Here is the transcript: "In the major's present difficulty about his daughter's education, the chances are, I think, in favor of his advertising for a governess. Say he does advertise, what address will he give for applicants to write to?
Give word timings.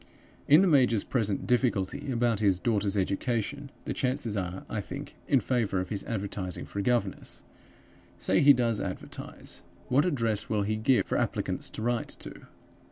"In 0.47 0.61
the 0.63 0.67
major's 0.67 1.03
present 1.03 1.45
difficulty 1.45 2.11
about 2.11 2.39
his 2.39 2.57
daughter's 2.57 2.97
education, 2.97 3.69
the 3.85 3.93
chances 3.93 4.35
are, 4.35 4.65
I 4.67 4.81
think, 4.81 5.13
in 5.27 5.39
favor 5.39 5.79
of 5.79 5.89
his 5.89 6.03
advertising 6.05 6.65
for 6.65 6.79
a 6.79 6.81
governess. 6.81 7.43
Say 8.17 8.39
he 8.41 8.51
does 8.51 8.81
advertise, 8.81 9.61
what 9.89 10.05
address 10.05 10.49
will 10.49 10.63
he 10.63 10.75
give 10.75 11.05
for 11.05 11.19
applicants 11.19 11.69
to 11.69 11.83
write 11.83 12.09
to? 12.21 12.47